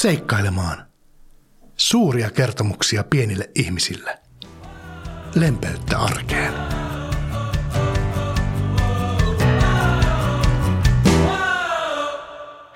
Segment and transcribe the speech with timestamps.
[0.00, 0.86] Seikkailemaan.
[1.76, 4.18] Suuria kertomuksia pienille ihmisille.
[5.34, 6.54] Lempeyttä arkeen.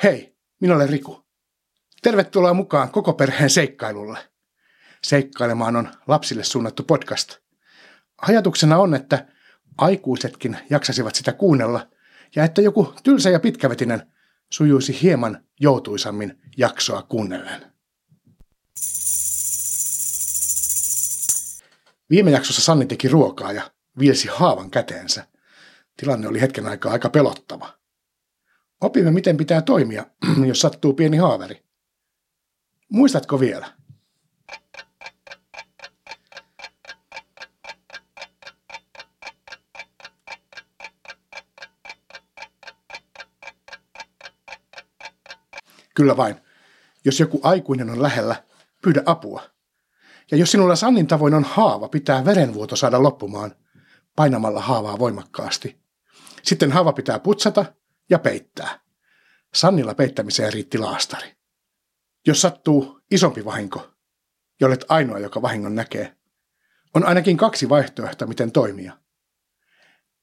[0.02, 1.24] Hei, minä olen Riku.
[2.02, 4.18] Tervetuloa mukaan koko perheen seikkailulle.
[5.02, 7.36] Seikkailemaan on lapsille suunnattu podcast.
[8.22, 9.26] Ajatuksena on, että
[9.78, 11.86] aikuisetkin jaksasivat sitä kuunnella
[12.36, 14.13] ja että joku tylsä ja pitkävetinen
[14.54, 17.72] sujuisi hieman joutuisammin jaksoa kuunnellen.
[22.10, 25.26] Viime jaksossa Sanni teki ruokaa ja viilsi haavan käteensä.
[25.96, 27.78] Tilanne oli hetken aikaa aika pelottava.
[28.80, 30.06] Opimme, miten pitää toimia,
[30.48, 31.64] jos sattuu pieni haaveri.
[32.88, 33.66] Muistatko vielä?
[45.94, 46.36] Kyllä vain.
[47.04, 48.44] Jos joku aikuinen on lähellä,
[48.82, 49.42] pyydä apua.
[50.30, 53.56] Ja jos sinulla Sannin tavoin on haava, pitää verenvuoto saada loppumaan
[54.16, 55.80] painamalla haavaa voimakkaasti.
[56.42, 57.64] Sitten haava pitää putsata
[58.10, 58.80] ja peittää.
[59.54, 61.36] Sannilla peittämiseen riitti laastari.
[62.26, 63.90] Jos sattuu isompi vahinko,
[64.60, 66.16] jollet ainoa, joka vahingon näkee,
[66.94, 68.98] on ainakin kaksi vaihtoehtoa, miten toimia.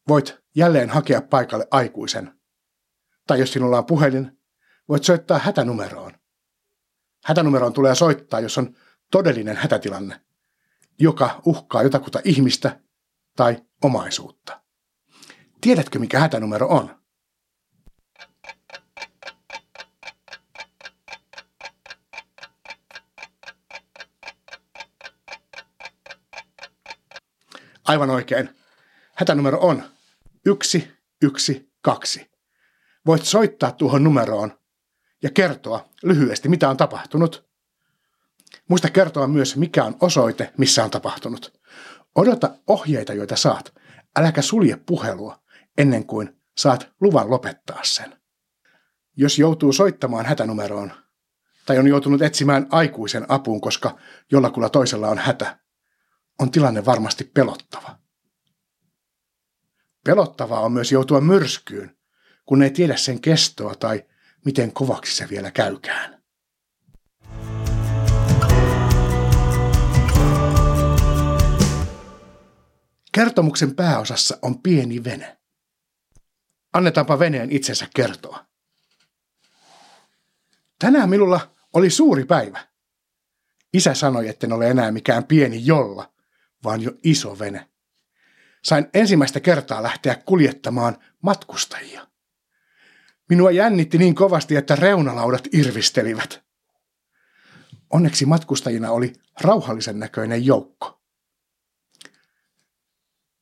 [0.07, 2.39] Voit jälleen hakea paikalle aikuisen.
[3.27, 4.40] Tai jos sinulla on puhelin,
[4.91, 6.11] voit soittaa hätänumeroon.
[7.25, 8.75] Hätänumeroon tulee soittaa, jos on
[9.11, 10.21] todellinen hätätilanne,
[10.99, 12.79] joka uhkaa jotakuta ihmistä
[13.35, 14.61] tai omaisuutta.
[15.61, 17.01] Tiedätkö, mikä hätänumero on?
[27.83, 28.49] Aivan oikein.
[29.15, 29.83] Hätänumero on
[30.63, 32.25] 112.
[33.05, 34.60] Voit soittaa tuohon numeroon
[35.23, 37.49] ja kertoa lyhyesti, mitä on tapahtunut.
[38.67, 41.59] Muista kertoa myös, mikä on osoite, missä on tapahtunut.
[42.15, 43.73] Odota ohjeita, joita saat.
[44.19, 45.43] Äläkä sulje puhelua
[45.77, 48.21] ennen kuin saat luvan lopettaa sen.
[49.17, 50.91] Jos joutuu soittamaan hätänumeroon
[51.65, 53.97] tai on joutunut etsimään aikuisen apuun, koska
[54.31, 55.59] jollakulla toisella on hätä,
[56.39, 57.97] on tilanne varmasti pelottava.
[60.05, 61.97] Pelottavaa on myös joutua myrskyyn,
[62.45, 64.03] kun ei tiedä sen kestoa tai
[64.45, 66.21] miten kovaksi se vielä käykään.
[73.11, 75.37] Kertomuksen pääosassa on pieni vene.
[76.73, 78.45] Annetaanpa veneen itsensä kertoa.
[80.79, 82.67] Tänään minulla oli suuri päivä.
[83.73, 86.13] Isä sanoi, etten ole enää mikään pieni jolla,
[86.63, 87.69] vaan jo iso vene.
[88.63, 92.10] Sain ensimmäistä kertaa lähteä kuljettamaan matkustajia.
[93.31, 96.43] Minua jännitti niin kovasti, että reunalaudat irvistelivät.
[97.89, 101.01] Onneksi matkustajina oli rauhallisen näköinen joukko.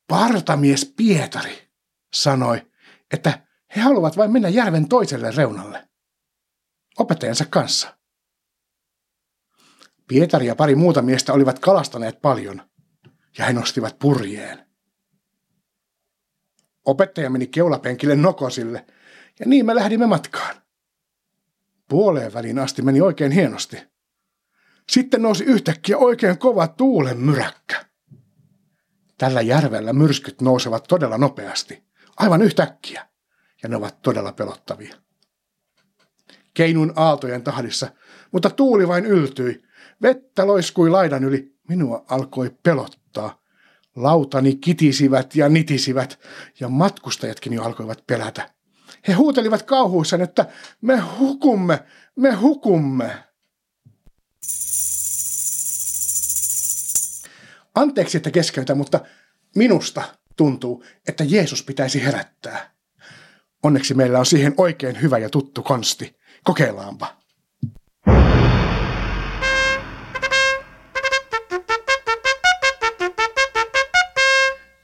[0.08, 1.70] Partamies Pietari
[2.14, 2.68] sanoi,
[3.14, 5.90] että he haluavat vain mennä järven toiselle reunalle.
[6.98, 7.98] Opettajansa kanssa.
[10.08, 12.62] Pietari ja pari muuta miestä olivat kalastaneet paljon,
[13.38, 14.68] ja he nostivat purjeen.
[16.86, 18.86] Opettaja meni keulapenkille nokosille–
[19.40, 20.56] ja niin me lähdimme matkaan.
[21.88, 23.78] Puoleen väliin asti meni oikein hienosti.
[24.90, 27.86] Sitten nousi yhtäkkiä oikein kova tuulen myräkkä.
[29.18, 31.84] Tällä järvellä myrskyt nousevat todella nopeasti,
[32.18, 33.08] aivan yhtäkkiä,
[33.64, 34.96] ja ne ovat todella pelottavia.
[36.54, 37.92] Keinuin aaltojen tahdissa,
[38.32, 39.64] mutta tuuli vain yltyi.
[40.02, 41.56] Vettä loiskui laidan yli.
[41.68, 43.42] Minua alkoi pelottaa.
[43.96, 46.20] Lautani kitisivät ja nitisivät,
[46.60, 48.50] ja matkustajatkin jo alkoivat pelätä.
[49.08, 50.46] He huutelivat kauhuissaan, että
[50.82, 51.84] me hukumme,
[52.16, 53.24] me hukumme.
[57.76, 59.00] Anteeksi, että keskeytä, mutta
[59.56, 60.04] minusta
[60.38, 62.72] tuntuu, että Jeesus pitäisi herättää.
[63.64, 66.20] Onneksi meillä on siihen oikein hyvä ja tuttu konsti.
[66.44, 67.20] Kokeillaanpa.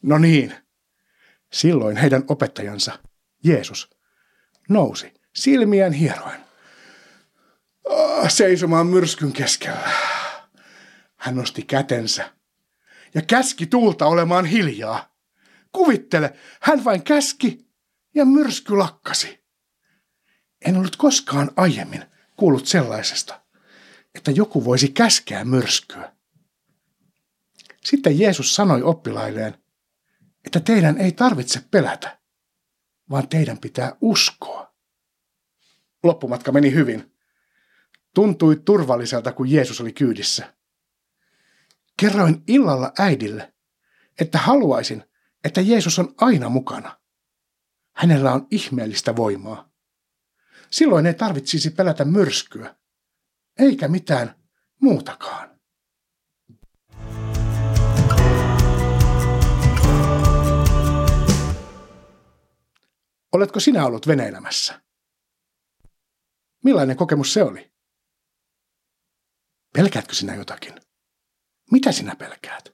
[0.01, 0.53] No niin,
[1.53, 2.99] silloin heidän opettajansa,
[3.43, 3.94] Jeesus,
[4.69, 6.45] nousi silmiään hieroen.
[7.83, 9.89] Oh, seisomaan myrskyn keskellä.
[11.15, 12.33] Hän nosti kätensä
[13.13, 15.15] ja käski tuulta olemaan hiljaa.
[15.71, 17.67] Kuvittele, hän vain käski
[18.15, 19.45] ja myrsky lakkasi.
[20.65, 23.41] En ollut koskaan aiemmin kuullut sellaisesta,
[24.15, 26.15] että joku voisi käskeä myrskyä.
[27.83, 29.57] Sitten Jeesus sanoi oppilailleen,
[30.45, 32.19] että teidän ei tarvitse pelätä
[33.09, 34.75] vaan teidän pitää uskoa.
[36.03, 37.15] Loppumatka meni hyvin.
[38.13, 40.53] Tuntui turvalliselta, kun Jeesus oli kyydissä.
[41.99, 43.53] Kerroin illalla äidille,
[44.19, 45.03] että haluaisin,
[45.43, 46.99] että Jeesus on aina mukana.
[47.93, 49.69] Hänellä on ihmeellistä voimaa.
[50.69, 52.75] Silloin ei tarvitsisi pelätä myrskyä,
[53.59, 54.35] eikä mitään
[54.81, 55.54] muutakaan.
[63.35, 64.81] Oletko sinä ollut veneilemässä?
[66.63, 67.73] Millainen kokemus se oli?
[69.73, 70.73] Pelkäätkö sinä jotakin?
[71.71, 72.69] Mitä sinä pelkäät?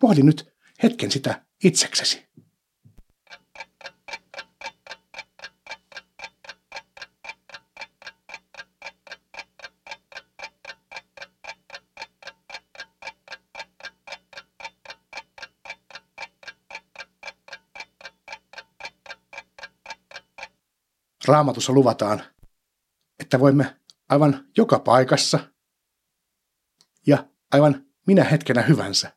[0.00, 2.28] Pohdi nyt hetken sitä itseksesi.
[21.30, 22.22] Raamatussa luvataan,
[23.18, 23.76] että voimme
[24.08, 25.38] aivan joka paikassa
[27.06, 29.16] ja aivan minä hetkenä hyvänsä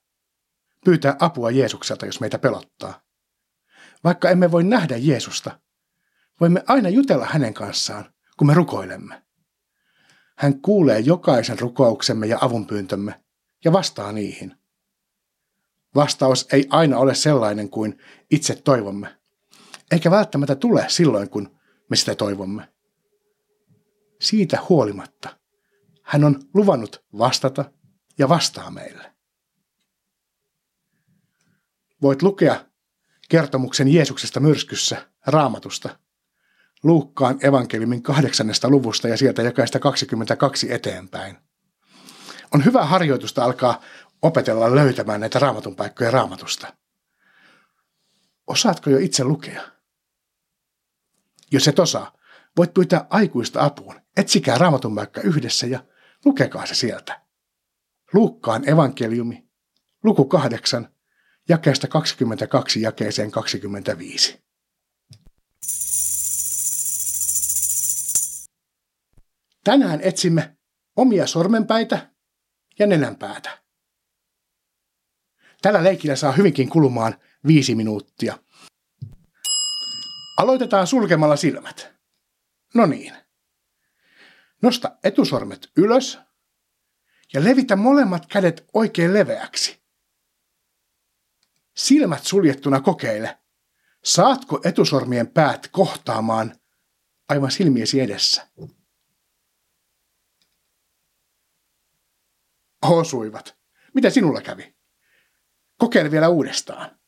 [0.86, 3.01] pyytää apua Jeesukselta, jos meitä pelottaa.
[4.04, 5.60] Vaikka emme voi nähdä Jeesusta,
[6.39, 9.24] voimme aina jutella hänen kanssaan, kun me rukoilemme.
[10.38, 13.24] Hän kuulee jokaisen rukouksemme ja avunpyyntömme
[13.65, 14.57] ja vastaa niihin.
[15.95, 17.98] Vastaus ei aina ole sellainen kuin
[18.31, 19.18] itse toivomme,
[19.92, 21.60] eikä välttämättä tule silloin, kun
[21.93, 22.69] me sitä toivomme.
[24.21, 25.37] Siitä huolimatta
[26.03, 27.71] hän on luvannut vastata
[28.17, 29.13] ja vastaa meille.
[32.01, 32.65] Voit lukea
[33.29, 35.99] kertomuksen Jeesuksesta myrskyssä raamatusta
[36.83, 41.37] Luukkaan evankeliumin kahdeksannesta luvusta ja sieltä jakaista 22 eteenpäin.
[42.53, 43.81] On hyvä harjoitusta alkaa
[44.21, 46.73] opetella löytämään näitä raamatun paikkoja raamatusta.
[48.47, 49.73] Osaatko jo itse lukea?
[51.53, 52.17] Jos et osaa,
[52.57, 54.01] voit pyytää aikuista apuun.
[54.17, 55.85] Etsikää raamatun paikka yhdessä ja
[56.25, 57.21] lukekaa se sieltä.
[58.13, 59.50] Luukkaan evankeliumi,
[60.03, 60.95] luku 8,
[61.50, 64.44] jakeesta 22 jakeeseen 25.
[69.63, 70.57] Tänään etsimme
[70.95, 72.11] omia sormenpäitä
[72.79, 73.63] ja nenänpäätä.
[75.61, 77.15] Tällä leikillä saa hyvinkin kulumaan
[77.47, 78.38] viisi minuuttia.
[80.43, 81.93] Aloitetaan sulkemalla silmät.
[82.73, 83.13] No niin.
[84.61, 86.19] Nosta etusormet ylös
[87.33, 89.83] ja levitä molemmat kädet oikein leveäksi.
[91.75, 93.39] Silmät suljettuna kokeile.
[94.03, 96.55] Saatko etusormien päät kohtaamaan
[97.29, 98.47] aivan silmiesi edessä?
[102.81, 103.57] Osuivat.
[103.93, 104.75] Mitä sinulla kävi?
[105.77, 106.99] Kokeile vielä uudestaan.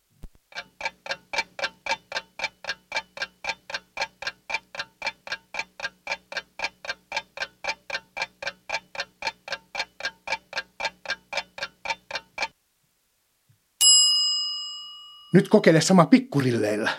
[15.36, 16.98] Nyt kokeile sama pikkurilleillä.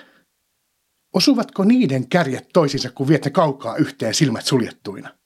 [1.14, 5.18] Osuvatko niiden kärjet toisiinsa, kun viette kaukaa yhteen silmät suljettuina?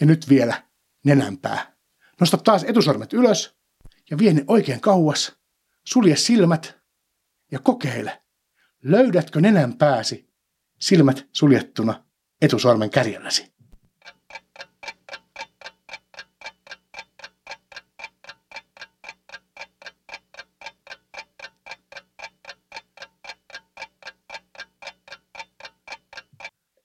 [0.00, 0.62] Ja nyt vielä
[1.04, 1.76] nenänpää.
[2.20, 3.56] Nosta taas etusormet ylös
[4.10, 5.36] ja vie ne oikein kauas.
[5.88, 6.78] Sulje silmät
[7.52, 8.21] ja kokeile.
[8.82, 10.30] Löydätkö nenän pääsi,
[10.78, 12.04] silmät suljettuna
[12.42, 13.52] etusormen kärjelläsi?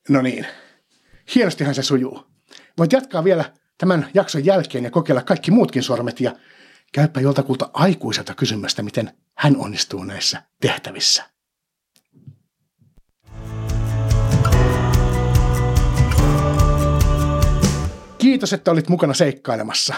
[0.10, 0.48] No niin,
[1.36, 2.26] hienostihan se sujuu.
[2.78, 6.36] Voit jatkaa vielä tämän jakson jälkeen ja kokeilla kaikki muutkin sormet ja
[6.94, 11.37] käypä joltakulta aikuiselta kysymästä, miten hän onnistuu näissä tehtävissä.
[18.28, 19.94] Kiitos, että olit mukana seikkailemassa.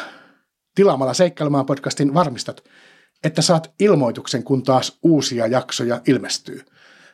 [0.75, 2.63] Tilaamalla Seikkailemaan podcastin varmistat,
[3.24, 6.65] että saat ilmoituksen, kun taas uusia jaksoja ilmestyy.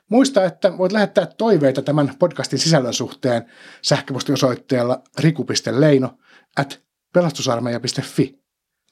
[0.09, 3.45] Muista, että voit lähettää toiveita tämän podcastin sisällön suhteen
[3.81, 6.17] sähköpostiosoitteella riku.leino
[6.57, 6.81] at
[7.13, 8.39] pelastusarmeija.fi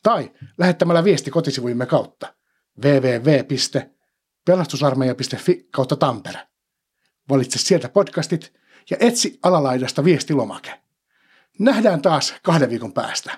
[0.03, 2.33] tai lähettämällä viesti kotisivujemme kautta
[2.83, 6.39] www.pelastusarmeija.fi kautta Tampere.
[7.29, 8.53] Valitse sieltä podcastit
[8.89, 10.82] ja etsi alalaidasta viestilomake.
[11.59, 13.31] Nähdään taas kahden viikon päästä.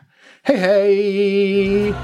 [0.47, 1.95] Hei hei!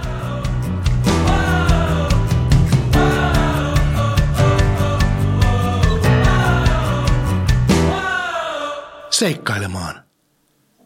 [9.09, 10.03] Seikkailemaan.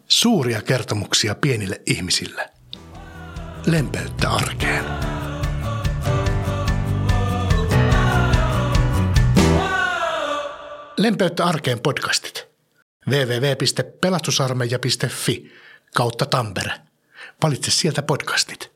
[0.08, 2.50] Suuria kertomuksia pienille ihmisille.
[3.66, 4.86] Lempeyttä arkeen.
[10.98, 12.45] Lempeyttä arkeen podcastit.
[13.10, 15.52] www.pelastusarmeija.fi
[15.96, 16.72] kautta Tampere.
[17.44, 18.75] Valitse sieltä podcastit.